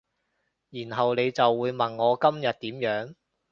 [0.71, 2.41] 然後你就會問我今日
[2.79, 3.15] 點樣